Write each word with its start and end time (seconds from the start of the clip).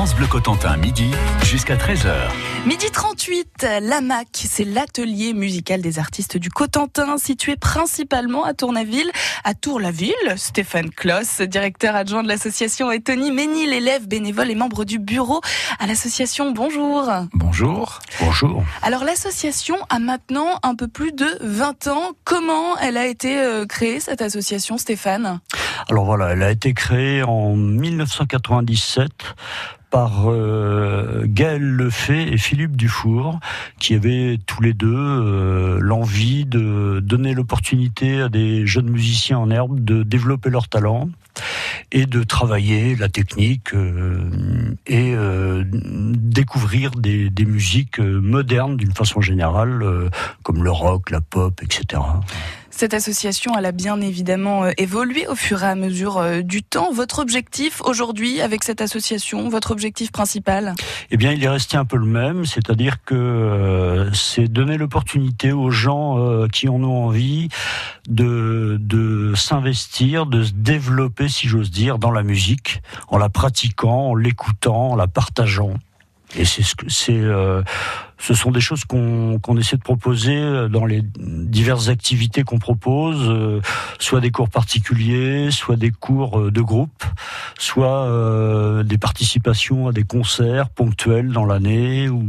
France 0.00 0.14
Bleu 0.14 0.28
Cotentin, 0.28 0.78
midi 0.78 1.10
jusqu'à 1.44 1.76
13h. 1.76 2.14
Midi 2.64 2.90
38, 2.90 3.66
l'AMAC, 3.82 4.28
c'est 4.32 4.64
l'atelier 4.64 5.34
musical 5.34 5.82
des 5.82 5.98
artistes 5.98 6.38
du 6.38 6.48
Cotentin, 6.48 7.18
situé 7.18 7.56
principalement 7.56 8.44
à 8.44 8.54
Tournaville, 8.54 9.12
à 9.44 9.52
Tour-la-Ville. 9.52 10.14
Stéphane 10.36 10.88
Kloss, 10.88 11.42
directeur 11.42 11.94
adjoint 11.96 12.22
de 12.22 12.28
l'association, 12.28 12.90
et 12.90 13.02
Tony 13.02 13.30
Ménil, 13.30 13.74
élève 13.74 14.08
bénévole 14.08 14.50
et 14.50 14.54
membre 14.54 14.86
du 14.86 14.98
bureau 14.98 15.42
à 15.78 15.86
l'association. 15.86 16.50
Bonjour. 16.52 17.04
Bonjour. 17.34 17.98
Bonjour. 18.20 18.64
Alors 18.80 19.04
l'association 19.04 19.76
a 19.90 19.98
maintenant 19.98 20.60
un 20.62 20.76
peu 20.76 20.88
plus 20.88 21.12
de 21.12 21.28
20 21.42 21.88
ans. 21.88 22.12
Comment 22.24 22.78
elle 22.78 22.96
a 22.96 23.06
été 23.06 23.38
euh, 23.38 23.66
créée, 23.66 24.00
cette 24.00 24.22
association, 24.22 24.78
Stéphane? 24.78 25.40
Alors 25.90 26.06
voilà, 26.06 26.30
elle 26.30 26.42
a 26.42 26.50
été 26.50 26.72
créée 26.72 27.22
en 27.22 27.54
1997 27.54 29.10
par 29.90 30.30
euh, 30.30 31.24
Gaël 31.26 31.62
Lefay 31.62 32.32
et 32.32 32.38
Philippe 32.38 32.76
Dufour, 32.76 33.40
qui 33.78 33.94
avaient 33.94 34.38
tous 34.46 34.62
les 34.62 34.72
deux 34.72 34.94
euh, 34.94 35.78
l'envie 35.80 36.46
de 36.46 37.00
donner 37.00 37.34
l'opportunité 37.34 38.22
à 38.22 38.28
des 38.28 38.66
jeunes 38.66 38.88
musiciens 38.88 39.38
en 39.38 39.50
herbe 39.50 39.84
de 39.84 40.02
développer 40.02 40.48
leur 40.48 40.68
talent 40.68 41.08
et 41.92 42.06
de 42.06 42.22
travailler 42.22 42.94
la 42.94 43.08
technique 43.08 43.74
euh, 43.74 44.30
et 44.86 45.14
découvrir 45.64 46.92
des, 46.92 47.30
des 47.30 47.44
musiques 47.44 47.98
modernes 47.98 48.76
d'une 48.76 48.92
façon 48.92 49.20
générale, 49.20 49.84
comme 50.42 50.62
le 50.62 50.70
rock, 50.70 51.10
la 51.10 51.20
pop, 51.20 51.60
etc. 51.62 52.00
Cette 52.80 52.94
association, 52.94 53.52
elle 53.58 53.66
a 53.66 53.72
bien 53.72 54.00
évidemment 54.00 54.64
euh, 54.64 54.70
évolué 54.78 55.26
au 55.26 55.34
fur 55.34 55.62
et 55.62 55.66
à 55.66 55.74
mesure 55.74 56.16
euh, 56.16 56.40
du 56.40 56.62
temps. 56.62 56.90
Votre 56.94 57.18
objectif 57.18 57.82
aujourd'hui 57.82 58.40
avec 58.40 58.64
cette 58.64 58.80
association, 58.80 59.50
votre 59.50 59.70
objectif 59.70 60.10
principal? 60.10 60.72
Eh 61.10 61.18
bien, 61.18 61.32
il 61.32 61.44
est 61.44 61.48
resté 61.50 61.76
un 61.76 61.84
peu 61.84 61.98
le 61.98 62.06
même, 62.06 62.46
c'est-à-dire 62.46 63.04
que 63.04 63.14
euh, 63.14 64.10
c'est 64.14 64.48
donner 64.48 64.78
l'opportunité 64.78 65.52
aux 65.52 65.70
gens 65.70 66.46
qui 66.50 66.70
en 66.70 66.82
ont 66.82 67.04
envie 67.04 67.48
de, 68.08 69.32
s'investir, 69.36 70.24
de 70.24 70.44
se 70.44 70.52
développer, 70.54 71.28
si 71.28 71.48
j'ose 71.48 71.70
dire, 71.70 71.98
dans 71.98 72.10
la 72.10 72.22
musique, 72.22 72.80
en 73.08 73.18
la 73.18 73.28
pratiquant, 73.28 74.08
en 74.08 74.14
l'écoutant, 74.14 74.92
en 74.92 74.96
la 74.96 75.06
partageant. 75.06 75.74
Et 76.36 76.44
c'est 76.44 76.62
ce 76.62 76.74
que 76.74 76.88
c'est. 76.88 77.12
Euh, 77.12 77.62
ce 78.20 78.34
sont 78.34 78.50
des 78.50 78.60
choses 78.60 78.84
qu'on 78.84 79.38
qu'on 79.40 79.56
essaie 79.56 79.76
de 79.76 79.82
proposer 79.82 80.36
euh, 80.36 80.68
dans 80.68 80.84
les 80.84 81.02
diverses 81.18 81.88
activités 81.88 82.44
qu'on 82.44 82.58
propose, 82.58 83.28
euh, 83.28 83.60
soit 83.98 84.20
des 84.20 84.30
cours 84.30 84.48
particuliers, 84.48 85.50
soit 85.50 85.76
des 85.76 85.90
cours 85.90 86.50
de 86.50 86.60
groupe, 86.60 87.04
soit 87.58 88.04
euh, 88.04 88.82
des 88.82 88.98
participations 88.98 89.88
à 89.88 89.92
des 89.92 90.04
concerts 90.04 90.68
ponctuels 90.68 91.32
dans 91.32 91.46
l'année 91.46 92.08
ou 92.08 92.22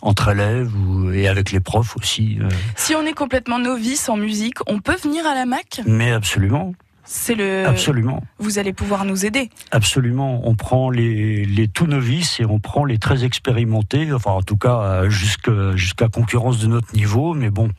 entre 0.00 0.28
élèves 0.28 0.72
ou, 0.74 1.10
et 1.10 1.28
avec 1.28 1.52
les 1.52 1.60
profs 1.60 1.96
aussi. 1.96 2.38
Si 2.76 2.94
on 2.94 3.04
est 3.04 3.12
complètement 3.12 3.58
novice 3.58 4.08
en 4.08 4.16
musique, 4.16 4.58
on 4.66 4.78
peut 4.78 4.96
venir 5.02 5.26
à 5.26 5.34
la 5.34 5.44
MAC? 5.44 5.82
Mais 5.86 6.12
absolument. 6.12 6.72
C'est 7.04 7.34
le. 7.34 7.66
Absolument. 7.66 8.22
Vous 8.38 8.58
allez 8.58 8.72
pouvoir 8.72 9.04
nous 9.04 9.26
aider. 9.26 9.50
Absolument. 9.70 10.40
On 10.44 10.54
prend 10.54 10.90
les, 10.90 11.44
les 11.44 11.68
tout 11.68 11.86
novices 11.86 12.40
et 12.40 12.44
on 12.44 12.58
prend 12.58 12.84
les 12.84 12.98
très 12.98 13.24
expérimentés. 13.24 14.12
Enfin, 14.12 14.32
en 14.32 14.42
tout 14.42 14.56
cas, 14.56 15.08
jusqu'à 15.08 15.76
jusqu'à 15.76 16.08
concurrence 16.08 16.58
de 16.58 16.66
notre 16.66 16.94
niveau. 16.94 17.34
Mais 17.34 17.50
bon, 17.50 17.70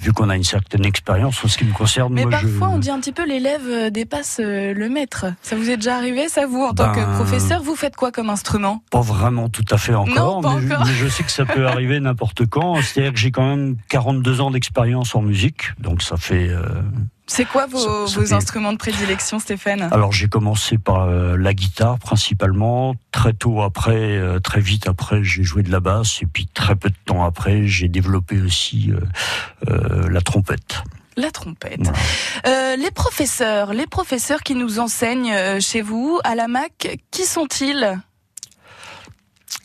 vu 0.00 0.12
qu'on 0.12 0.28
a 0.28 0.36
une 0.36 0.44
certaine 0.44 0.84
expérience 0.84 1.44
en 1.44 1.48
ce 1.48 1.58
qui 1.58 1.64
me 1.64 1.72
concerne. 1.72 2.12
Mais 2.12 2.26
parfois, 2.26 2.68
on 2.68 2.78
dit 2.78 2.90
un 2.90 3.00
petit 3.00 3.12
peu 3.12 3.26
l'élève 3.26 3.66
euh, 3.66 3.90
dépasse 3.90 4.40
euh, 4.40 4.74
le 4.74 4.88
maître. 4.88 5.26
Ça 5.42 5.56
vous 5.56 5.70
est 5.70 5.76
déjà 5.76 5.96
arrivé, 5.96 6.28
ça 6.28 6.46
vous, 6.46 6.62
en 6.62 6.72
tant 6.72 6.92
que 6.92 7.00
ben, 7.00 7.14
professeur, 7.14 7.62
vous 7.62 7.76
faites 7.76 7.96
quoi 7.96 8.12
comme 8.12 8.30
instrument? 8.30 8.82
Pas 8.90 9.00
vraiment 9.00 9.48
tout 9.48 9.64
à 9.70 9.78
fait 9.78 9.94
encore, 9.94 10.42
non, 10.42 10.58
mais, 10.58 10.74
encore. 10.74 10.86
Je, 10.86 11.08
sais 11.08 11.22
que 11.22 11.30
ça 11.30 11.44
peut 11.44 11.66
arriver 11.66 12.00
n'importe 12.00 12.46
quand. 12.46 12.80
C'est-à-dire 12.82 13.12
que 13.12 13.18
j'ai 13.18 13.30
quand 13.30 13.46
même 13.46 13.76
42 13.88 14.40
ans 14.40 14.50
d'expérience 14.50 15.14
en 15.14 15.22
musique, 15.22 15.72
donc 15.78 16.02
ça 16.02 16.16
fait. 16.16 16.48
Euh, 16.48 16.82
c'est 17.28 17.44
quoi 17.44 17.66
vos, 17.66 18.06
vos 18.06 18.34
instruments 18.34 18.72
de 18.72 18.78
prédilection, 18.78 19.40
Stéphane 19.40 19.88
Alors 19.90 20.12
j'ai 20.12 20.28
commencé 20.28 20.78
par 20.78 21.02
euh, 21.02 21.36
la 21.36 21.54
guitare 21.54 21.98
principalement. 21.98 22.94
Très 23.10 23.32
tôt 23.32 23.62
après, 23.62 24.16
euh, 24.16 24.38
très 24.38 24.60
vite 24.60 24.86
après, 24.86 25.24
j'ai 25.24 25.42
joué 25.42 25.64
de 25.64 25.72
la 25.72 25.80
basse. 25.80 26.22
Et 26.22 26.26
puis 26.26 26.46
très 26.46 26.76
peu 26.76 26.88
de 26.88 26.96
temps 27.04 27.24
après, 27.24 27.66
j'ai 27.66 27.88
développé 27.88 28.40
aussi 28.40 28.92
euh, 29.68 30.08
la 30.08 30.20
trompette. 30.20 30.82
La 31.16 31.30
trompette. 31.30 31.90
les 32.44 32.90
professeurs, 32.90 33.72
les 33.72 33.86
professeurs 33.86 34.42
qui 34.42 34.54
nous 34.54 34.78
enseignent 34.78 35.60
chez 35.60 35.80
vous 35.80 36.20
à 36.24 36.34
la 36.34 36.46
MAC, 36.46 37.00
qui 37.10 37.24
sont-ils? 37.24 37.98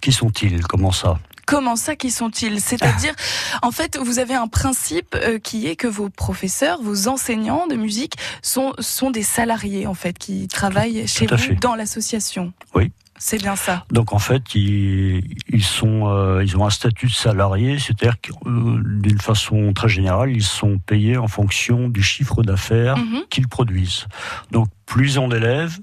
Qui 0.02 0.14
sont-ils? 0.14 0.66
Comment 0.66 0.92
ça? 0.92 1.20
Comment 1.52 1.76
ça, 1.76 1.98
qui 1.98 2.12
sont-ils? 2.12 2.62
C'est-à-dire, 2.62 3.14
en 3.62 3.72
fait, 3.72 3.98
vous 3.98 4.20
avez 4.20 4.36
un 4.36 4.48
principe 4.48 5.18
euh, 5.22 5.38
qui 5.38 5.68
est 5.68 5.76
que 5.76 5.88
vos 5.88 6.08
professeurs, 6.08 6.82
vos 6.82 7.10
enseignants 7.10 7.68
de 7.68 7.76
musique 7.76 8.14
sont, 8.42 8.72
sont 8.80 9.12
des 9.12 9.22
salariés, 9.22 9.86
en 9.86 9.94
fait, 9.94 10.18
qui 10.18 10.48
travaillent 10.48 11.06
chez 11.10 11.26
vous 11.26 11.56
dans 11.56 11.76
l'association. 11.76 12.54
Oui. 12.74 12.94
C'est 13.20 13.38
bien 13.38 13.58
ça. 13.58 13.84
Donc 13.92 14.14
en 14.14 14.18
fait, 14.18 14.56
ils, 14.56 15.22
sont, 15.62 16.08
euh, 16.08 16.42
ils 16.42 16.56
ont 16.56 16.66
un 16.66 16.70
statut 16.70 17.08
de 17.08 17.12
salarié, 17.12 17.78
c'est-à-dire 17.80 18.16
que 18.22 18.32
euh, 18.48 18.82
d'une 18.82 19.20
façon 19.20 19.74
très 19.74 19.90
générale, 19.90 20.32
ils 20.32 20.44
sont 20.44 20.80
payés 20.80 21.18
en 21.18 21.28
fonction 21.28 21.90
du 21.90 22.02
chiffre 22.02 22.44
d'affaires 22.44 22.98
mhm. 22.98 23.26
qu'ils 23.30 23.50
produisent. 23.50 24.08
Donc 24.52 24.70
plus 24.86 25.16
ils 25.16 25.20
ont 25.20 25.28
d'élèves, 25.28 25.78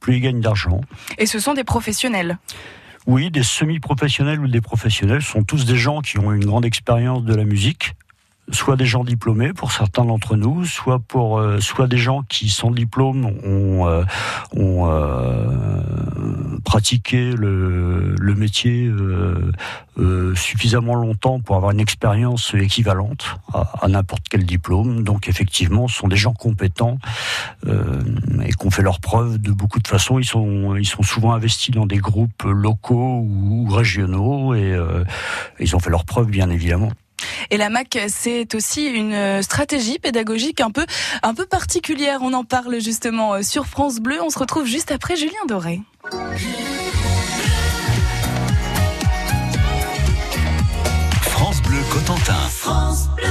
plus 0.00 0.16
ils 0.16 0.20
gagnent 0.20 0.40
d'argent. 0.40 0.80
Et 1.16 1.26
ce 1.26 1.38
sont 1.38 1.54
des 1.54 1.64
professionnels 1.64 2.36
oui, 3.06 3.30
des 3.30 3.42
semi-professionnels 3.42 4.40
ou 4.40 4.48
des 4.48 4.60
professionnels 4.60 5.22
sont 5.22 5.42
tous 5.42 5.64
des 5.64 5.76
gens 5.76 6.00
qui 6.00 6.18
ont 6.18 6.32
une 6.32 6.44
grande 6.44 6.64
expérience 6.64 7.24
de 7.24 7.34
la 7.34 7.44
musique, 7.44 7.94
soit 8.52 8.76
des 8.76 8.86
gens 8.86 9.04
diplômés 9.04 9.52
pour 9.52 9.72
certains 9.72 10.04
d'entre 10.04 10.36
nous, 10.36 10.64
soit 10.64 11.00
euh, 11.14 11.86
des 11.86 11.98
gens 11.98 12.22
qui 12.22 12.48
sans 12.48 12.70
diplôme 12.70 13.26
ont, 13.44 13.86
euh, 13.86 14.04
euh, 14.56 16.58
pratiqué 16.64 17.32
le, 17.32 18.16
métier 18.36 18.90
suffisamment 20.34 20.94
longtemps 20.94 21.40
pour 21.40 21.56
avoir 21.56 21.72
une 21.72 21.80
expérience 21.80 22.54
équivalente 22.54 23.36
à, 23.52 23.86
n'importe 23.88 24.28
quel 24.30 24.46
diplôme. 24.46 25.02
Donc 25.02 25.28
effectivement, 25.28 25.88
ce 25.88 25.96
sont 25.96 26.08
des 26.08 26.16
gens 26.16 26.32
compétents 26.32 26.98
et 27.66 28.52
qui 28.52 28.66
ont 28.66 28.70
fait 28.70 28.82
leurs 28.82 29.00
preuves 29.00 29.38
de 29.38 29.52
beaucoup 29.52 29.78
de 29.78 29.88
façons. 29.88 30.18
Ils 30.18 30.24
sont 30.24 30.74
ils 30.76 30.86
sont 30.86 31.02
souvent 31.02 31.34
investis 31.34 31.74
dans 31.74 31.84
des 31.84 31.98
groupes 31.98 32.44
locaux 32.44 33.26
ou, 33.28 33.68
régionaux 33.68 34.54
et 34.54 34.74
ils 35.58 35.76
ont 35.76 35.80
fait 35.80 35.90
leurs 35.90 36.06
preuves 36.06 36.30
bien 36.30 36.48
évidemment. 36.48 36.92
Et 37.50 37.56
la 37.56 37.70
MAC, 37.70 37.98
c'est 38.08 38.54
aussi 38.54 38.86
une 38.86 39.42
stratégie 39.42 39.98
pédagogique 39.98 40.60
un 40.60 40.70
peu, 40.70 40.86
un 41.22 41.34
peu 41.34 41.46
particulière. 41.46 42.20
On 42.22 42.32
en 42.32 42.44
parle 42.44 42.80
justement 42.80 43.34
euh, 43.34 43.42
sur 43.42 43.66
France 43.66 44.00
Bleu. 44.00 44.18
On 44.22 44.30
se 44.30 44.38
retrouve 44.38 44.66
juste 44.66 44.90
après 44.92 45.16
Julien 45.16 45.44
Doré. 45.48 45.80
France 51.22 51.62
Bleu 51.62 51.78
Cotentin. 51.90 52.34
France 52.48 53.08
Bleu. 53.16 53.29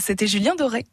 C'était 0.00 0.26
Julien 0.26 0.54
Doré. 0.56 0.84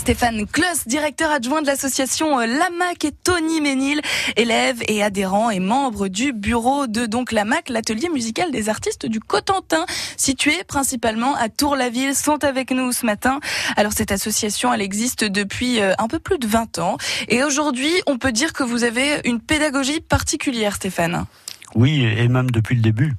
Stéphane 0.00 0.46
Kloss, 0.46 0.88
directeur 0.88 1.30
adjoint 1.30 1.60
de 1.60 1.66
l'association 1.66 2.40
euh, 2.40 2.46
Lamac 2.46 3.04
et 3.04 3.12
Tony 3.12 3.60
Ménil, 3.60 4.00
élève 4.36 4.78
et 4.88 5.02
adhérent 5.02 5.50
et 5.50 5.60
membre 5.60 6.08
du 6.08 6.32
bureau 6.32 6.86
de 6.86 7.04
donc 7.04 7.32
Lamac, 7.32 7.68
l'atelier 7.68 8.08
musical 8.08 8.50
des 8.50 8.70
artistes 8.70 9.04
du 9.04 9.20
Cotentin, 9.20 9.84
situé 10.16 10.64
principalement 10.66 11.36
à 11.36 11.50
Tour-la-Ville, 11.50 12.14
sont 12.14 12.42
avec 12.44 12.70
nous 12.70 12.92
ce 12.92 13.04
matin. 13.04 13.40
Alors 13.76 13.92
cette 13.92 14.10
association, 14.10 14.72
elle 14.72 14.80
existe 14.80 15.22
depuis 15.22 15.80
euh, 15.80 15.92
un 15.98 16.08
peu 16.08 16.18
plus 16.18 16.38
de 16.38 16.46
20 16.46 16.78
ans 16.78 16.96
et 17.28 17.44
aujourd'hui, 17.44 17.92
on 18.06 18.16
peut 18.16 18.32
dire 18.32 18.54
que 18.54 18.64
vous 18.64 18.84
avez 18.84 19.20
une 19.24 19.40
pédagogie 19.40 20.00
particulière, 20.00 20.76
Stéphane. 20.76 21.26
Oui, 21.74 22.04
et 22.04 22.26
même 22.28 22.50
depuis 22.50 22.74
le 22.74 22.82
début. 22.82 23.12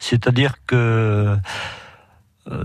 C'est-à-dire 0.00 0.56
que 0.66 1.36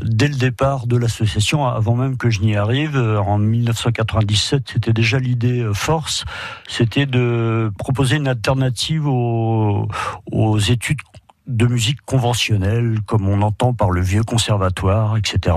dès 0.04 0.28
le 0.28 0.36
départ 0.36 0.88
de 0.88 0.96
l'association, 0.96 1.66
avant 1.66 1.96
même 1.96 2.18
que 2.18 2.30
je 2.30 2.42
n'y 2.42 2.56
arrive, 2.56 2.96
euh, 2.96 3.20
en 3.20 3.38
1997, 3.38 4.64
c'était 4.74 4.94
déjà 4.94 5.20
l'idée 5.20 5.62
euh, 5.62 5.74
force, 5.74 6.24
c'était 6.68 7.06
de 7.06 7.72
proposer 7.78 8.18
une 8.18 8.28
alternative 8.28 9.08
aux, 9.08 9.88
aux 10.32 10.60
études 10.60 11.02
de 11.48 11.66
musique 11.66 12.02
conventionnelle, 12.06 13.00
comme 13.06 13.28
on 13.28 13.42
entend 13.42 13.74
par 13.74 13.92
le 13.92 14.02
vieux 14.02 14.24
conservatoire, 14.24 15.18
etc., 15.18 15.56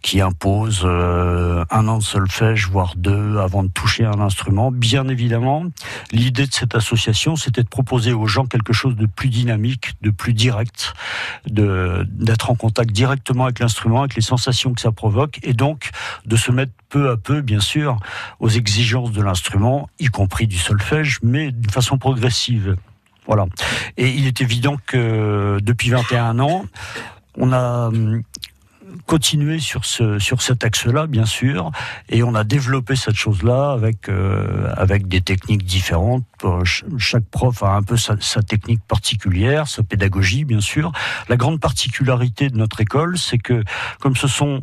qui 0.00 0.20
impose 0.20 0.82
euh, 0.84 1.64
un 1.70 1.86
an 1.88 1.98
de 1.98 2.02
solfège, 2.02 2.68
voire 2.68 2.94
deux, 2.96 3.38
avant 3.38 3.62
de 3.62 3.68
toucher 3.68 4.04
un 4.04 4.20
instrument. 4.20 4.70
Bien 4.70 5.08
évidemment, 5.08 5.64
l'idée 6.12 6.46
de 6.46 6.52
cette 6.52 6.74
association, 6.74 7.36
c'était 7.36 7.62
de 7.62 7.68
proposer 7.68 8.12
aux 8.12 8.26
gens 8.26 8.46
quelque 8.46 8.72
chose 8.72 8.96
de 8.96 9.06
plus 9.06 9.28
dynamique, 9.28 9.92
de 10.02 10.10
plus 10.10 10.32
direct, 10.32 10.94
d'être 11.46 12.50
en 12.50 12.54
contact 12.54 12.90
directement 12.90 13.44
avec 13.44 13.58
l'instrument, 13.58 14.00
avec 14.00 14.14
les 14.14 14.22
sensations 14.22 14.72
que 14.72 14.80
ça 14.80 14.92
provoque, 14.92 15.38
et 15.42 15.52
donc 15.52 15.90
de 16.26 16.36
se 16.36 16.50
mettre 16.52 16.72
peu 16.88 17.10
à 17.10 17.16
peu, 17.16 17.42
bien 17.42 17.60
sûr, 17.60 17.98
aux 18.40 18.48
exigences 18.48 19.12
de 19.12 19.22
l'instrument, 19.22 19.88
y 19.98 20.06
compris 20.06 20.46
du 20.46 20.58
solfège, 20.58 21.18
mais 21.22 21.52
d'une 21.52 21.70
façon 21.70 21.98
progressive. 21.98 22.76
Voilà. 23.26 23.46
Et 23.96 24.08
il 24.08 24.26
est 24.26 24.40
évident 24.40 24.76
que 24.86 25.58
depuis 25.62 25.90
21 25.90 26.38
ans, 26.40 26.64
on 27.38 27.52
a 27.52 27.88
hum, 27.88 28.22
continué 29.06 29.58
sur 29.58 29.84
ce 29.84 30.18
sur 30.18 30.42
cet 30.42 30.64
axe-là, 30.64 31.06
bien 31.06 31.26
sûr, 31.26 31.70
et 32.08 32.22
on 32.22 32.34
a 32.34 32.44
développé 32.44 32.96
cette 32.96 33.14
chose-là 33.14 33.72
avec 33.72 34.08
euh, 34.08 34.72
avec 34.76 35.08
des 35.08 35.20
techniques 35.20 35.64
différentes. 35.64 36.24
Chaque 36.98 37.24
prof 37.24 37.62
a 37.62 37.74
un 37.74 37.82
peu 37.82 37.96
sa, 37.96 38.16
sa, 38.20 38.42
technique 38.42 38.82
particulière, 38.86 39.68
sa 39.68 39.82
pédagogie, 39.82 40.44
bien 40.44 40.60
sûr. 40.60 40.92
La 41.28 41.36
grande 41.36 41.60
particularité 41.60 42.50
de 42.50 42.56
notre 42.56 42.80
école, 42.80 43.16
c'est 43.16 43.38
que 43.38 43.62
comme 44.00 44.16
ce 44.16 44.26
sont 44.26 44.62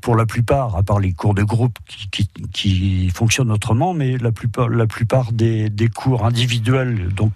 pour 0.00 0.16
la 0.16 0.24
plupart, 0.24 0.74
à 0.76 0.82
part 0.82 1.00
les 1.00 1.12
cours 1.12 1.34
de 1.34 1.42
groupe 1.42 1.78
qui, 1.86 2.08
qui, 2.08 2.28
qui 2.52 3.10
fonctionnent 3.10 3.50
autrement, 3.50 3.92
mais 3.92 4.16
la 4.16 4.32
plupart, 4.32 4.70
la 4.70 4.86
plupart 4.86 5.32
des, 5.32 5.68
des 5.68 5.88
cours 5.88 6.24
individuels, 6.24 7.08
donc 7.12 7.32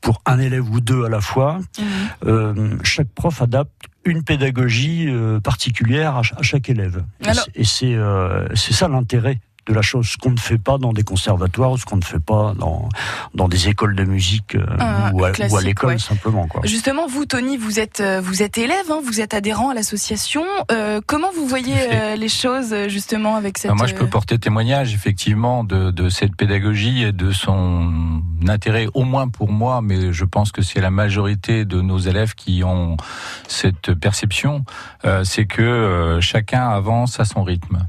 pour 0.00 0.22
un 0.26 0.38
élève 0.38 0.68
ou 0.70 0.80
deux 0.80 1.04
à 1.04 1.08
la 1.08 1.20
fois. 1.20 1.58
Mhm. 1.78 1.84
Euh, 2.26 2.76
chaque 2.82 3.08
prof 3.08 3.42
adapte 3.42 3.72
une 4.04 4.22
pédagogie 4.24 5.06
euh, 5.08 5.40
particulière 5.40 6.16
à, 6.16 6.22
chaque 6.42 6.70
élève. 6.70 7.04
et 7.54 7.64
c'est 7.64 7.94
euh, 7.94 8.48
c'est 8.54 8.72
ça 8.72 8.88
l'intérêt 8.88 9.38
de 9.66 9.74
la 9.74 9.82
chose, 9.82 10.08
ce 10.08 10.16
qu'on 10.16 10.30
ne 10.30 10.38
fait 10.38 10.58
pas 10.58 10.78
dans 10.78 10.92
des 10.92 11.02
conservatoires, 11.02 11.78
ce 11.78 11.84
qu'on 11.84 11.96
ne 11.96 12.04
fait 12.04 12.20
pas 12.20 12.54
dans, 12.58 12.88
dans 13.34 13.48
des 13.48 13.68
écoles 13.68 13.94
de 13.94 14.04
musique 14.04 14.54
euh, 14.54 14.64
ah, 14.78 15.10
ou, 15.12 15.24
à, 15.24 15.32
l'école 15.62 16.00
simplement. 16.00 16.46
Quoi. 16.46 16.62
Justement, 16.64 17.06
vous, 17.06 17.26
Tony, 17.26 17.56
vous 17.56 17.78
êtes, 17.78 18.00
euh, 18.00 18.20
vous 18.22 18.42
êtes 18.42 18.58
élève, 18.58 18.90
hein, 18.90 19.00
vous 19.04 19.20
êtes 19.20 19.34
adhérent 19.34 19.70
à 19.70 19.74
l'association. 19.74 20.44
Euh, 20.72 21.00
comment 21.06 21.30
vous 21.34 21.46
voyez 21.46 21.74
euh, 21.92 22.16
les 22.16 22.28
choses 22.28 22.74
justement 22.88 23.36
avec 23.36 23.58
cette... 23.58 23.72
moi, 23.72 23.86
je 23.86 23.94
peux 23.94 24.06
porter 24.06 24.38
témoignage 24.38 24.94
effectivement 24.94 25.64
de, 25.64 25.90
de 25.90 26.08
cette 26.08 26.36
pédagogie 26.36 27.02
et 27.02 27.12
de 27.12 27.32
son 27.32 28.22
intérêt, 28.48 28.88
au 28.94 29.04
moins 29.04 29.28
pour 29.28 29.50
moi, 29.50 29.80
mais 29.82 30.12
je 30.12 30.24
pense 30.24 30.52
que 30.52 30.62
c'est 30.62 30.80
la 30.80 30.90
majorité 30.90 31.64
de 31.64 31.80
nos 31.80 31.98
élèves 31.98 32.34
qui 32.34 32.64
ont 32.64 32.96
cette 33.46 33.94
perception, 33.94 34.64
c'est 35.24 35.44
que 35.44 36.18
chacun 36.20 36.68
avance 36.68 37.20
à 37.20 37.24
son 37.24 37.42
rythme. 37.42 37.86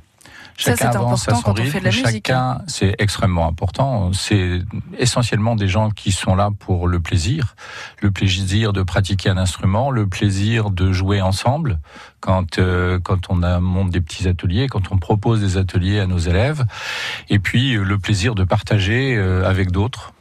Chacun 0.57 0.89
avance 0.89 1.27
à 1.27 1.35
son 1.35 1.53
rythme. 1.53 1.91
Chacun, 1.91 2.61
c'est 2.67 2.95
extrêmement 2.99 3.47
important. 3.47 4.11
C'est 4.13 4.61
essentiellement 4.97 5.55
des 5.55 5.67
gens 5.67 5.89
qui 5.89 6.11
sont 6.11 6.35
là 6.35 6.49
pour 6.57 6.87
le 6.87 6.99
plaisir, 6.99 7.55
le 8.01 8.11
plaisir 8.11 8.73
de 8.73 8.83
pratiquer 8.83 9.29
un 9.29 9.37
instrument, 9.37 9.91
le 9.91 10.07
plaisir 10.07 10.69
de 10.69 10.91
jouer 10.91 11.21
ensemble. 11.21 11.79
Quand 12.19 12.59
euh, 12.59 12.99
quand 12.99 13.29
on 13.29 13.41
a, 13.41 13.59
monte 13.59 13.89
des 13.89 14.01
petits 14.01 14.27
ateliers, 14.27 14.67
quand 14.67 14.91
on 14.91 14.97
propose 14.97 15.41
des 15.41 15.57
ateliers 15.57 15.99
à 15.99 16.05
nos 16.05 16.19
élèves, 16.19 16.65
et 17.29 17.39
puis 17.39 17.75
euh, 17.75 17.83
le 17.83 17.97
plaisir 17.97 18.35
de 18.35 18.43
partager 18.43 19.15
euh, 19.15 19.43
avec 19.49 19.71
d'autres 19.71 20.13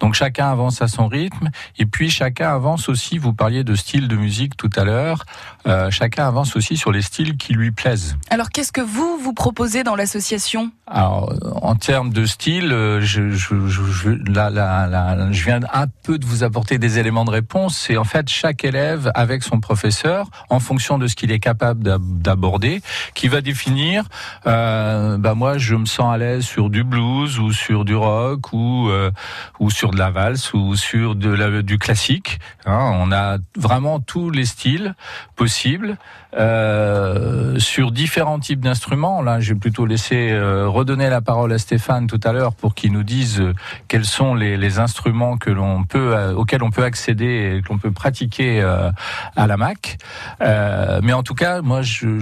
Donc 0.00 0.14
chacun 0.14 0.50
avance 0.50 0.82
à 0.82 0.88
son 0.88 1.08
rythme 1.08 1.50
et 1.78 1.86
puis 1.86 2.10
chacun 2.10 2.54
avance 2.54 2.88
aussi, 2.88 3.18
vous 3.18 3.32
parliez 3.32 3.64
de 3.64 3.74
style 3.74 4.08
de 4.08 4.16
musique 4.16 4.56
tout 4.56 4.70
à 4.76 4.84
l'heure, 4.84 5.24
euh, 5.66 5.90
chacun 5.90 6.26
avance 6.26 6.56
aussi 6.56 6.76
sur 6.76 6.92
les 6.92 7.02
styles 7.02 7.36
qui 7.36 7.52
lui 7.52 7.70
plaisent. 7.70 8.16
Alors 8.30 8.50
qu'est-ce 8.50 8.72
que 8.72 8.80
vous 8.80 9.18
vous 9.18 9.32
proposez 9.32 9.84
dans 9.84 9.96
l'association? 9.96 10.70
Alors 10.86 11.32
en 11.62 11.74
termes 11.74 12.12
de 12.12 12.24
style, 12.24 12.72
euh, 12.72 13.00
je, 13.00 13.30
je, 13.30 13.66
je, 13.66 14.10
là, 14.10 14.50
là, 14.50 14.86
là, 14.86 15.32
je 15.32 15.44
viens 15.44 15.60
un 15.72 15.86
peu 16.02 16.18
de 16.18 16.26
vous 16.26 16.44
apporter 16.44 16.78
des 16.78 16.98
éléments 16.98 17.24
de 17.24 17.30
réponse. 17.30 17.76
C'est 17.76 17.96
en 17.96 18.04
fait 18.04 18.28
chaque 18.28 18.64
élève 18.64 19.10
avec 19.14 19.42
son 19.42 19.60
professeur 19.60 20.28
en 20.48 20.60
fonction 20.60 20.98
de 20.98 21.06
ce 21.06 21.16
qu'il 21.16 21.30
est 21.30 21.38
capable 21.38 21.82
d'aborder, 21.82 22.80
qui 23.14 23.28
va 23.28 23.40
définir. 23.40 24.04
Euh, 24.46 25.18
bah 25.18 25.34
moi 25.34 25.58
je 25.58 25.74
me 25.74 25.86
sens 25.86 26.12
à 26.12 26.18
l'aise 26.18 26.44
sur 26.44 26.70
du 26.70 26.84
blues 26.84 27.38
ou 27.38 27.52
sur 27.52 27.84
du 27.84 27.94
rock 27.94 28.52
ou 28.52 28.88
euh, 28.88 29.10
ou 29.58 29.70
sur 29.70 29.90
de 29.90 29.98
la 29.98 30.10
valse 30.10 30.52
ou 30.54 30.76
sur 30.76 31.14
du 31.14 31.78
classique. 31.78 32.38
Hein. 32.66 32.92
on 32.94 33.12
a 33.12 33.38
vraiment 33.56 34.00
tous 34.00 34.30
les 34.30 34.44
styles 34.44 34.94
possibles 35.36 35.96
euh, 36.36 37.58
sur 37.58 37.90
différents 37.90 38.38
types 38.38 38.60
d'instruments. 38.60 39.22
Là, 39.22 39.40
j'ai 39.40 39.54
plutôt 39.54 39.86
laissé 39.86 40.30
euh, 40.30 40.68
redonner 40.68 41.08
la 41.08 41.22
parole 41.22 41.52
à 41.52 41.58
Stéphane 41.58 42.06
tout 42.06 42.20
à 42.22 42.32
l'heure 42.32 42.54
pour 42.54 42.74
qu'il 42.74 42.92
nous 42.92 43.02
dise 43.02 43.40
euh, 43.40 43.54
quels 43.88 44.04
sont 44.04 44.34
les, 44.34 44.78
instruments 44.78 45.32
auxquels 45.32 45.58
on 45.58 45.84
peut 45.84 46.84
accéder 46.84 47.56
et 47.56 47.62
que 47.62 47.68
l'on 47.70 47.78
peut 47.78 47.90
pratiquer 47.90 48.62
à 48.62 49.46
la 49.46 49.56
Mac. 49.56 49.96
mais 50.40 51.12
en 51.14 51.22
tout 51.22 51.34
cas, 51.34 51.62
moi, 51.62 51.80
je 51.80 52.18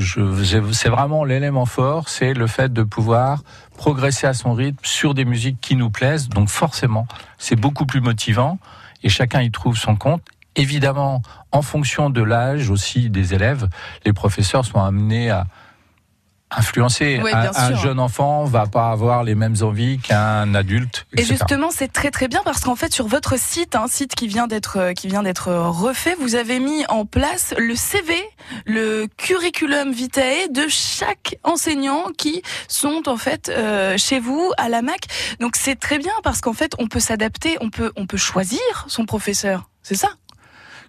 c'est 0.73 0.89
vraiment 0.89 1.25
l'élément 1.25 1.67
fort, 1.67 2.09
c'est 2.09 2.33
le 2.33 2.47
fait 2.47 2.73
de 2.73 2.85
pouvoir 2.85 3.43
progresser 3.77 4.27
à 4.27 4.35
son 4.35 4.55
rythme 4.55 4.79
sur 4.83 5.15
des 5.15 5.25
musiques 5.25 5.61
qui 5.61 5.77
nous 5.77 5.91
plaisent. 5.91 6.29
Donc 6.29 6.49
forcément, 6.49 7.07
c'est 7.39 7.57
beaucoup 7.57 7.87
plus 7.87 8.01
motivant 8.01 8.59
et 9.03 9.09
chacun 9.09 9.41
y 9.43 9.51
trouve 9.51 9.77
son 9.77 9.97
compte. 9.97 10.23
Évidemment, 10.57 11.23
en 11.53 11.63
fonction 11.63 12.09
de 12.09 12.23
l'âge 12.23 12.71
aussi 12.71 13.11
des 13.11 13.35
élèves, 13.35 13.69
les 14.05 14.13
professeurs 14.13 14.65
sont 14.65 14.83
amenés 14.83 15.31
à 15.31 15.47
influencer. 16.51 17.21
un, 17.33 17.75
jeune 17.77 17.99
enfant 17.99 18.45
va 18.45 18.67
pas 18.67 18.91
avoir 18.91 19.25
les 19.25 19.35
mêmes 19.35 19.57
envies 19.63 19.99
qu'un 19.99 20.55
adulte. 20.55 21.07
Et 21.17 21.25
justement, 21.25 21.71
c'est 21.71 21.93
très 21.93 22.11
très 22.11 22.29
bien 22.29 22.41
parce 22.45 22.61
qu'en 22.61 22.77
fait, 22.77 22.93
sur 22.93 23.07
votre 23.07 23.39
site, 23.39 23.75
un 23.75 23.89
site 23.89 24.15
qui 24.15 24.29
vient 24.29 24.47
d'être 24.47 24.79
euh, 24.79 24.93
qui 24.93 25.09
vient 25.09 25.23
d'être 25.23 25.53
refait, 25.53 26.17
vous 26.21 26.35
avez 26.35 26.61
mis 26.61 26.87
en 26.87 27.05
place 27.05 27.55
le 27.59 27.75
CV, 27.75 28.15
le 28.65 29.07
curriculum 29.17 29.93
vitae 29.93 30.49
de 30.51 30.67
chaque 30.69 31.39
enseignant 31.43 32.05
qui 32.17 32.43
sont 32.69 33.03
en 33.07 33.17
fait 33.17 33.49
euh, 33.49 33.97
chez 33.99 34.21
vous 34.21 34.53
à 34.57 34.69
la 34.69 34.83
Mac. 34.83 35.01
Donc 35.41 35.57
c'est 35.57 35.77
très 35.77 35.99
bien 35.99 36.13
parce 36.23 36.41
qu'en 36.41 36.55
fait, 36.55 36.73
on 36.79 36.87
peut 36.87 37.01
s'adapter, 37.01 37.57
on 37.61 37.71
peut 37.71 37.93
on 37.97 38.07
peut 38.07 38.17
choisir 38.17 38.61
son 38.87 39.05
professeur. 39.05 39.69
C'est 39.83 39.97
ça? 39.97 40.09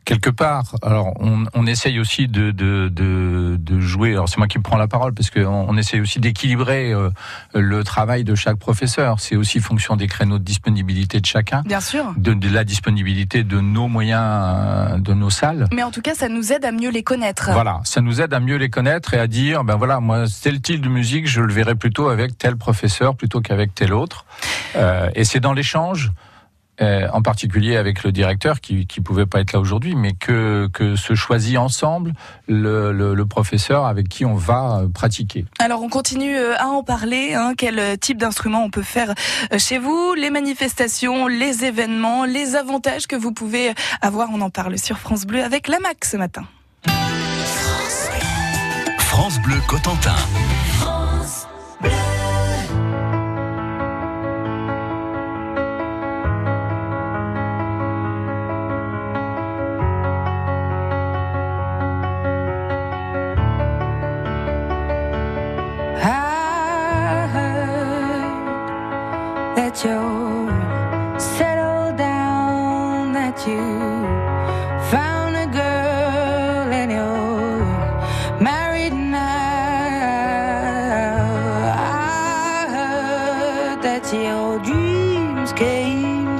Quelque 0.07 0.29
part, 0.29 0.75
alors 0.81 1.11
on, 1.19 1.43
on 1.53 1.67
essaye 1.67 1.99
aussi 1.99 2.29
de, 2.29 2.51
de, 2.51 2.87
de, 2.87 3.57
de 3.59 3.79
jouer. 3.81 4.13
Alors 4.13 4.29
c'est 4.29 4.37
moi 4.37 4.47
qui 4.47 4.57
prends 4.57 4.77
la 4.77 4.87
parole 4.87 5.13
parce 5.13 5.29
qu'on 5.29 5.65
on 5.67 5.75
essaye 5.75 5.99
aussi 5.99 6.21
d'équilibrer 6.21 6.93
euh, 6.93 7.09
le 7.53 7.83
travail 7.83 8.23
de 8.23 8.33
chaque 8.33 8.57
professeur. 8.57 9.19
C'est 9.19 9.35
aussi 9.35 9.59
fonction 9.59 9.97
des 9.97 10.07
créneaux 10.07 10.39
de 10.39 10.45
disponibilité 10.45 11.19
de 11.19 11.25
chacun. 11.25 11.61
Bien 11.63 11.81
sûr. 11.81 12.13
De, 12.15 12.33
de 12.33 12.49
la 12.49 12.63
disponibilité 12.63 13.43
de 13.43 13.59
nos 13.59 13.89
moyens, 13.89 14.23
euh, 14.23 14.97
de 14.97 15.13
nos 15.13 15.29
salles. 15.29 15.67
Mais 15.73 15.83
en 15.83 15.91
tout 15.91 16.01
cas, 16.01 16.15
ça 16.15 16.29
nous 16.29 16.53
aide 16.53 16.63
à 16.63 16.71
mieux 16.71 16.89
les 16.89 17.03
connaître. 17.03 17.51
Voilà, 17.51 17.81
ça 17.83 17.99
nous 17.99 18.21
aide 18.21 18.33
à 18.33 18.39
mieux 18.39 18.55
les 18.55 18.69
connaître 18.69 19.13
et 19.13 19.19
à 19.19 19.27
dire, 19.27 19.65
ben 19.65 19.75
voilà, 19.75 19.99
moi 19.99 20.23
tel 20.41 20.61
type 20.61 20.79
de 20.79 20.89
musique, 20.89 21.27
je 21.27 21.41
le 21.41 21.51
verrai 21.51 21.75
plutôt 21.75 22.07
avec 22.07 22.37
tel 22.37 22.55
professeur 22.55 23.17
plutôt 23.17 23.41
qu'avec 23.41 23.75
tel 23.75 23.93
autre. 23.93 24.23
Euh, 24.77 25.09
et 25.15 25.25
c'est 25.25 25.41
dans 25.41 25.53
l'échange 25.53 26.11
euh, 26.79 27.07
en 27.11 27.21
particulier 27.23 27.75
avec 27.75 28.03
le 28.03 28.11
directeur 28.11 28.61
qui 28.61 28.85
qui 28.85 29.01
pouvait 29.01 29.25
pas 29.25 29.39
être 29.39 29.53
là 29.53 29.59
aujourd'hui, 29.59 29.95
mais 29.95 30.13
que 30.13 30.69
que 30.73 30.95
se 30.95 31.15
choisit 31.15 31.57
ensemble 31.57 32.13
le, 32.47 32.91
le, 32.91 33.25
professeur 33.25 33.85
avec 33.85 34.07
qui 34.07 34.25
on 34.25 34.35
va 34.35 34.81
euh, 34.81 34.87
pratiquer. 34.87 35.45
Alors 35.59 35.81
on 35.81 35.89
continue 35.89 36.35
euh, 36.37 36.55
à 36.57 36.67
en 36.67 36.83
parler. 36.83 37.33
Hein, 37.33 37.53
quel 37.57 37.97
type 37.97 38.19
d'instrument 38.19 38.63
on 38.63 38.69
peut 38.69 38.83
faire 38.83 39.13
chez 39.57 39.79
vous? 39.79 40.13
Les 40.13 40.29
manifestations, 40.29 41.27
les 41.27 41.65
événements, 41.65 42.25
les 42.25 42.55
avantages 42.55 43.07
que 43.07 43.15
vous 43.15 43.31
pouvez 43.31 43.73
avoir. 44.01 44.29
On 44.31 44.41
en 44.41 44.51
parle 44.51 44.77
sur 44.77 44.99
France 44.99 45.25
Bleu 45.25 45.43
avec 45.43 45.67
la 45.67 45.79
Mac 45.79 46.05
ce 46.05 46.17
matin. 46.17 46.43
France 48.99 49.39
Bleu 49.41 49.57
Cotentin. 49.67 50.15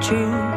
ち。 0.08 0.57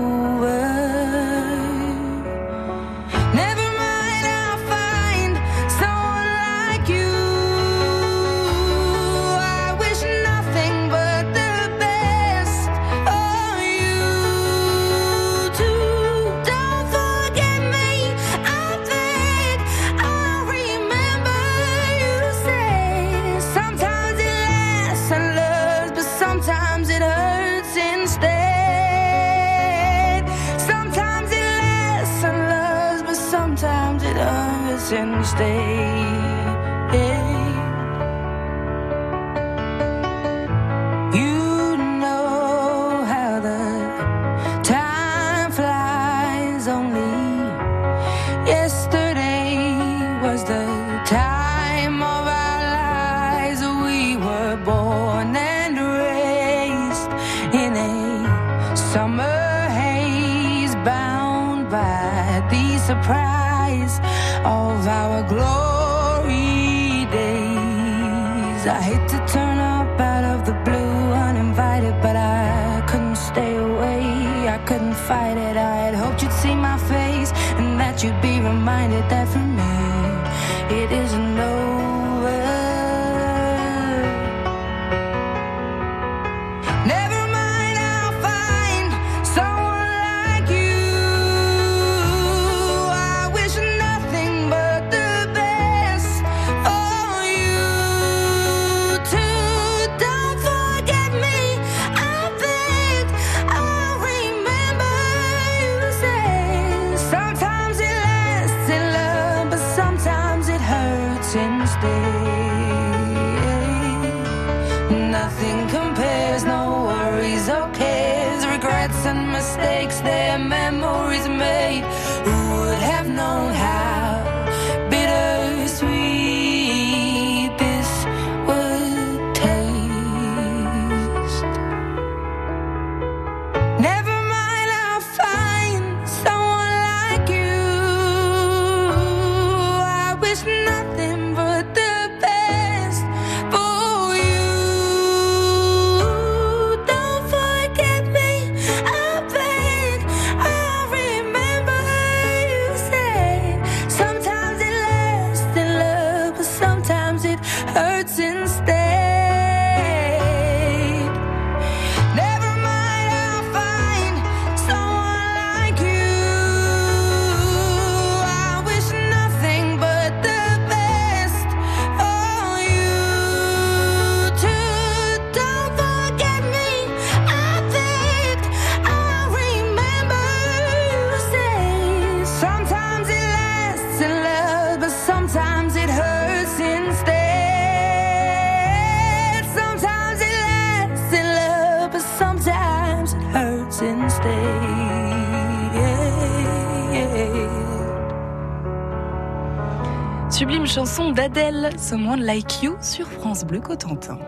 Chanson 200.91 201.11
d'Adèle, 201.11 201.69
Someone 201.77 202.21
Like 202.21 202.63
You 202.63 202.75
sur 202.81 203.07
France 203.07 203.45
Bleu 203.45 203.61
Cotentin. 203.61 204.19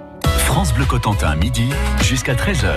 France 0.45 0.73
Bleu 0.73 0.85
Cotentin, 0.85 1.35
midi 1.35 1.67
jusqu'à 2.01 2.35
13h. 2.35 2.71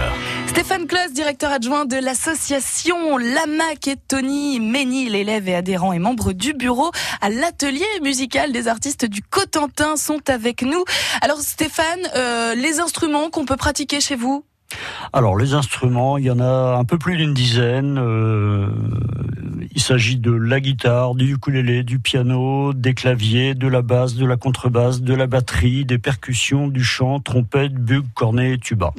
Stéphane 0.48 0.88
Claus, 0.88 1.12
directeur 1.12 1.52
adjoint 1.52 1.84
de 1.84 1.94
l'association 1.94 3.16
Lamac 3.16 3.86
et 3.86 3.94
Tony 3.96 4.58
Ménil, 4.58 5.12
l'élève 5.12 5.48
et 5.48 5.54
adhérent 5.54 5.92
et 5.92 6.00
membre 6.00 6.32
du 6.32 6.52
bureau 6.52 6.90
à 7.20 7.30
l'atelier 7.30 7.86
musical 8.02 8.50
des 8.50 8.66
artistes 8.66 9.04
du 9.04 9.22
Cotentin 9.22 9.96
sont 9.96 10.30
avec 10.30 10.62
nous. 10.62 10.82
Alors 11.20 11.38
Stéphane, 11.38 12.08
euh, 12.16 12.56
les 12.56 12.80
instruments 12.80 13.30
qu'on 13.30 13.44
peut 13.44 13.56
pratiquer 13.56 14.00
chez 14.00 14.16
vous? 14.16 14.44
Alors 15.12 15.36
les 15.36 15.54
instruments, 15.54 16.18
il 16.18 16.24
y 16.24 16.30
en 16.30 16.40
a 16.40 16.76
un 16.78 16.84
peu 16.84 16.98
plus 16.98 17.16
d'une 17.16 17.34
dizaine. 17.34 17.98
Euh, 17.98 18.68
il 19.72 19.80
s'agit 19.80 20.16
de 20.16 20.32
la 20.32 20.60
guitare, 20.60 21.14
du 21.14 21.34
ukulélé, 21.34 21.82
du 21.82 21.98
piano, 21.98 22.72
des 22.72 22.94
claviers, 22.94 23.54
de 23.54 23.68
la 23.68 23.82
basse, 23.82 24.14
de 24.14 24.26
la 24.26 24.36
contrebasse, 24.36 25.00
de 25.02 25.14
la 25.14 25.26
batterie, 25.26 25.84
des 25.84 25.98
percussions, 25.98 26.68
du 26.68 26.82
chant, 26.84 27.20
trompette, 27.20 27.74
bugle, 27.74 28.08
cornet 28.14 28.54
et 28.54 28.58
tuba. 28.58 28.92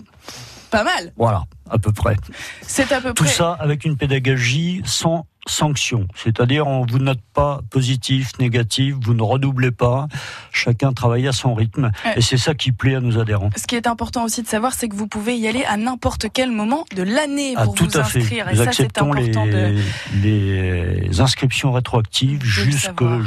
Pas 0.71 0.83
mal, 0.83 1.13
Voilà, 1.17 1.43
à 1.69 1.77
peu 1.77 1.91
près. 1.93 2.17
c'est 2.61 2.91
à 2.91 2.99
peu 3.01 3.13
Tout 3.13 3.23
près. 3.23 3.31
ça 3.33 3.53
avec 3.53 3.85
une 3.85 3.95
pédagogie 3.97 4.81
sans 4.85 5.25
sanction. 5.49 6.07
C'est-à-dire, 6.15 6.67
on 6.67 6.85
vous 6.85 6.99
note 6.99 7.19
pas 7.33 7.61
positif, 7.69 8.31
négatif, 8.39 8.95
vous 9.01 9.13
ne 9.13 9.21
redoublez 9.21 9.71
pas. 9.71 10.07
Chacun 10.51 10.93
travaille 10.93 11.27
à 11.27 11.31
son 11.31 11.53
rythme. 11.53 11.91
Ouais. 12.05 12.13
Et 12.17 12.21
c'est 12.21 12.37
ça 12.37 12.53
qui 12.53 12.71
plaît 12.71 12.95
à 12.95 12.99
nos 13.01 13.19
adhérents. 13.19 13.49
Ce 13.55 13.67
qui 13.67 13.75
est 13.75 13.87
important 13.87 14.23
aussi 14.23 14.41
de 14.41 14.47
savoir, 14.47 14.73
c'est 14.73 14.87
que 14.89 14.95
vous 14.95 15.07
pouvez 15.07 15.37
y 15.37 15.47
aller 15.47 15.63
à 15.65 15.77
n'importe 15.77 16.27
quel 16.33 16.51
moment 16.51 16.85
de 16.95 17.03
l'année 17.03 17.53
Ah, 17.55 17.63
pour 17.65 17.75
tout 17.75 17.85
vous 17.85 17.97
à 17.97 18.03
fait. 18.03 18.19
inscrire. 18.19 18.47
Et 18.49 18.51
Nous 18.55 18.63
ça, 18.63 18.69
acceptons 18.69 19.13
les, 19.13 19.29
important 19.29 19.45
de. 19.45 19.75
les 20.23 21.19
inscriptions 21.21 21.71
rétroactives 21.71 22.43
jusque 22.43 23.01
euh, 23.01 23.21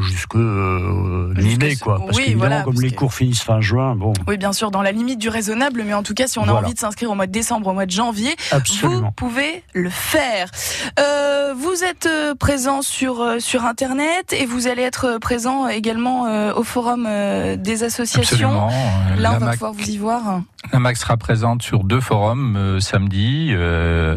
Jusque- 0.00 0.34
mi-mai 0.34 1.76
quoi. 1.76 1.98
Parce 1.98 2.16
oui, 2.16 2.24
qu'évidemment, 2.24 2.38
voilà, 2.38 2.62
comme 2.62 2.74
parce 2.74 2.82
les 2.84 2.90
que- 2.90 2.96
cours 2.96 3.14
finissent 3.14 3.42
fin 3.42 3.60
juin, 3.60 3.94
bon, 3.96 4.12
Oui, 4.26 4.36
bien 4.36 4.52
sûr, 4.52 4.70
dans 4.70 4.82
la 4.82 4.92
limite 4.92 5.18
du 5.18 5.28
raisonnable, 5.28 5.82
mais 5.86 5.94
en 5.94 6.02
tout 6.02 6.14
cas, 6.14 6.26
si 6.26 6.38
on 6.38 6.42
a 6.42 6.46
Voilà. 6.46 6.66
envie 6.66 6.74
de 6.74 6.78
s'inscrire 6.78 7.10
au 7.10 7.14
mois 7.14 7.26
de 7.26 7.32
décembre, 7.32 7.68
au 7.68 7.72
mois 7.72 7.86
de 7.86 7.90
janvier, 7.90 8.34
vous 8.82 9.10
pouvez 9.12 9.62
le 9.74 9.90
faire. 9.90 10.50
Euh, 10.98 11.37
vous 11.56 11.84
êtes 11.84 12.06
euh, 12.06 12.34
présent 12.34 12.82
sur 12.82 13.20
euh, 13.20 13.38
sur 13.40 13.64
internet 13.64 14.32
et 14.32 14.46
vous 14.46 14.66
allez 14.68 14.82
être 14.82 15.18
présent 15.18 15.66
également 15.68 16.26
euh, 16.26 16.52
au 16.54 16.62
forum 16.62 17.06
euh, 17.08 17.56
des 17.56 17.82
associations. 17.84 18.48
Absolument. 18.48 18.68
Euh, 18.68 19.16
Là, 19.20 19.30
on 19.30 19.32
la, 19.34 19.38
va 19.38 19.46
MAC, 19.46 19.54
pouvoir 19.54 19.72
vous 19.72 19.90
y 19.90 19.98
voir. 19.98 20.40
la 20.72 20.78
MAC 20.78 20.96
sera 20.96 21.16
présente 21.16 21.62
sur 21.62 21.82
deux 21.84 22.00
forums 22.00 22.56
euh, 22.56 22.80
samedi 22.80 23.48
euh, 23.52 24.16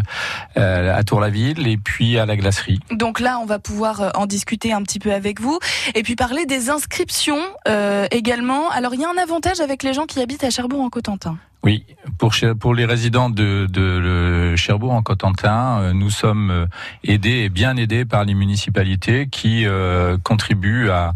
euh, 0.57 0.95
à 0.95 1.03
Tour-la-Ville 1.03 1.67
et 1.67 1.77
puis 1.77 2.19
à 2.19 2.25
la 2.25 2.35
glacerie. 2.35 2.79
Donc 2.91 3.19
là, 3.19 3.39
on 3.39 3.45
va 3.45 3.57
pouvoir 3.59 4.01
euh, 4.01 4.09
en 4.15 4.25
discuter 4.27 4.71
un 4.73 4.81
petit 4.83 4.99
peu 4.99 5.11
avec 5.13 5.39
vous 5.41 5.57
et 5.95 6.03
puis 6.03 6.15
parler 6.15 6.45
des 6.45 6.69
inscriptions 6.69 7.41
euh, 7.67 8.05
également. 8.11 8.69
Alors, 8.69 8.93
il 8.93 9.01
y 9.01 9.05
a 9.05 9.09
un 9.09 9.21
avantage 9.21 9.59
avec 9.59 9.83
les 9.83 9.93
gens 9.93 10.05
qui 10.05 10.21
habitent 10.21 10.43
à 10.43 10.49
Cherbourg-en-Cotentin. 10.49 11.37
Oui, 11.63 11.85
pour, 12.17 12.33
pour 12.59 12.73
les 12.73 12.85
résidents 12.85 13.29
de, 13.29 14.55
Cherbourg 14.55 14.93
en 14.93 15.03
Cotentin, 15.03 15.79
euh, 15.79 15.93
nous 15.93 16.09
sommes 16.09 16.49
euh, 16.51 16.65
aidés 17.03 17.43
et 17.43 17.49
bien 17.49 17.77
aidés 17.77 18.03
par 18.03 18.25
les 18.25 18.33
municipalités 18.33 19.27
qui 19.27 19.65
euh, 19.65 20.17
contribuent 20.23 20.89
à, 20.89 21.13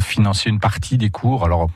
financer 0.00 0.48
une 0.48 0.60
partie 0.60 0.96
des 0.96 1.10
cours. 1.10 1.44
Alors, 1.44 1.68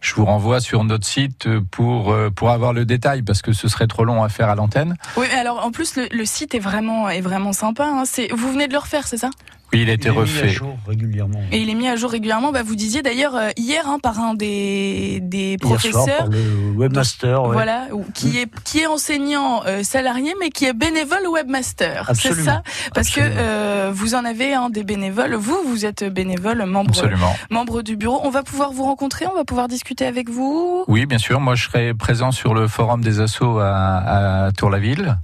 je 0.00 0.14
vous 0.14 0.24
renvoie 0.24 0.60
sur 0.60 0.82
notre 0.82 1.06
site 1.06 1.48
pour 1.70 2.12
pour 2.34 2.50
avoir 2.50 2.72
le 2.72 2.84
détail 2.84 3.22
parce 3.22 3.40
que 3.40 3.52
ce 3.52 3.68
serait 3.68 3.86
trop 3.86 4.04
long 4.04 4.24
à 4.24 4.28
faire 4.28 4.48
à 4.48 4.56
l'antenne. 4.56 4.96
Oui, 5.16 5.26
mais 5.30 5.38
alors 5.38 5.64
en 5.64 5.70
plus, 5.70 5.96
le, 5.96 6.24
site 6.24 6.56
est 6.56 6.58
vraiment 6.58 7.08
est 7.08 7.20
vraiment 7.20 7.52
sympa. 7.52 7.84
Hein. 7.84 8.02
Vous 8.34 8.50
venez 8.50 8.66
de 8.66 8.72
le 8.72 8.80
refaire, 8.80 9.06
c'est 9.06 9.18
ça? 9.18 9.30
Oui, 9.72 9.80
il 9.82 9.90
a 9.90 9.94
été 9.94 10.08
Il 10.08 10.10
est 10.10 10.12
mis 10.12 10.18
à 10.18 10.20
refait. 10.20 10.48
jour 10.50 10.76
régulièrement. 10.86 11.40
Et 11.50 11.58
il 11.58 11.70
est 11.70 11.74
mis 11.74 11.88
à 11.88 11.96
jour 11.96 12.10
régulièrement. 12.10 12.52
Bah, 12.52 12.62
vous 12.62 12.74
disiez 12.76 13.00
d'ailleurs 13.02 13.34
euh, 13.36 13.48
hier 13.56 13.88
hein, 13.88 13.98
par 14.02 14.20
un 14.20 14.34
des, 14.34 15.20
des 15.22 15.56
Hier 15.62 15.80
soir, 15.80 15.92
professeurs. 16.04 16.18
par 16.18 16.26
le 16.28 16.72
webmaster. 16.76 17.42
ouais. 17.44 17.52
Voilà, 17.52 17.86
qui 18.14 18.38
est 18.38 18.48
qui 18.64 18.80
est 18.80 18.86
enseignant 18.86 19.62
euh, 19.66 19.82
salarié, 19.82 20.34
mais 20.40 20.50
qui 20.50 20.66
est 20.66 20.72
bénévole 20.74 21.26
webmaster. 21.26 22.10
C'est 22.14 22.34
ça, 22.34 22.62
parce 22.94 23.08
Absolument. 23.08 23.34
que 23.34 23.40
euh, 23.40 23.90
vous 23.94 24.14
en 24.14 24.24
avez 24.24 24.52
un 24.54 24.68
des 24.68 24.84
bénévoles. 24.84 25.34
Vous, 25.34 25.58
vous 25.66 25.86
êtes 25.86 26.04
bénévole, 26.04 26.64
membre 26.66 26.90
Absolument. 26.90 27.34
membre 27.50 27.82
du 27.82 27.96
bureau. 27.96 28.20
On 28.24 28.30
va 28.30 28.42
pouvoir 28.42 28.72
vous 28.72 28.84
rencontrer, 28.84 29.26
on 29.26 29.34
va 29.34 29.44
pouvoir 29.44 29.68
discuter 29.68 30.04
avec 30.06 30.28
vous. 30.28 30.84
Oui, 30.88 31.06
bien 31.06 31.18
sûr. 31.18 31.40
Moi, 31.40 31.54
je 31.54 31.64
serai 31.68 31.94
présent 31.94 32.30
sur 32.30 32.54
le 32.54 32.68
forum 32.68 33.00
des 33.02 33.20
assos 33.20 33.58
à, 33.58 34.44
à 34.46 34.52
Tour-la-Ville. 34.52 35.16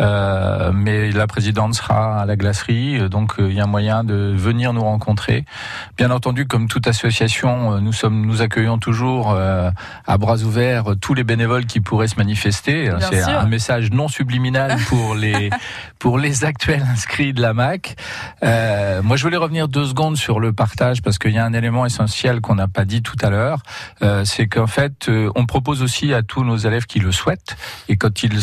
Euh, 0.00 0.72
mais 0.74 1.12
la 1.12 1.26
présidente 1.26 1.74
sera 1.74 2.20
à 2.22 2.26
la 2.26 2.34
glacerie, 2.36 2.98
euh, 2.98 3.08
donc 3.08 3.38
euh, 3.38 3.48
il 3.48 3.54
y 3.56 3.60
a 3.60 3.66
moyen 3.66 4.02
de 4.02 4.34
venir 4.36 4.72
nous 4.72 4.82
rencontrer. 4.82 5.44
Bien 5.96 6.10
entendu, 6.10 6.46
comme 6.46 6.66
toute 6.68 6.88
association, 6.88 7.80
nous 7.80 7.92
sommes, 7.92 8.26
nous 8.26 8.42
accueillons 8.42 8.78
toujours 8.78 9.32
euh, 9.32 9.70
à 10.06 10.18
bras 10.18 10.38
ouverts 10.38 10.94
tous 11.00 11.14
les 11.14 11.22
bénévoles 11.22 11.66
qui 11.66 11.80
pourraient 11.80 12.08
se 12.08 12.16
manifester. 12.16 12.90
C'est 13.10 13.22
un 13.38 13.46
message 13.46 13.90
non 13.92 14.08
subliminal 14.08 14.76
pour 14.88 15.14
les 15.14 15.50
pour 16.00 16.18
les 16.18 16.44
actuels 16.44 16.82
inscrits 16.92 17.32
de 17.32 17.40
la 17.40 17.54
MAC. 17.54 17.96
Euh, 18.42 19.00
moi, 19.02 19.16
je 19.16 19.22
voulais 19.22 19.36
revenir 19.36 19.68
deux 19.68 19.86
secondes 19.86 20.16
sur 20.16 20.40
le 20.40 20.52
partage 20.52 21.02
parce 21.02 21.18
qu'il 21.18 21.32
y 21.32 21.38
a 21.38 21.44
un 21.44 21.52
élément 21.52 21.86
essentiel 21.86 22.40
qu'on 22.40 22.56
n'a 22.56 22.68
pas 22.68 22.84
dit 22.84 23.00
tout 23.02 23.16
à 23.22 23.30
l'heure, 23.30 23.60
euh, 24.02 24.24
c'est 24.24 24.46
qu'en 24.48 24.66
fait, 24.66 25.08
euh, 25.08 25.30
on 25.36 25.46
propose 25.46 25.82
aussi 25.82 26.12
à 26.12 26.22
tous 26.22 26.42
nos 26.44 26.56
élèves 26.56 26.86
qui 26.86 26.98
le 26.98 27.12
souhaitent 27.12 27.56
et 27.88 27.96
quand 27.96 28.22
ils 28.24 28.40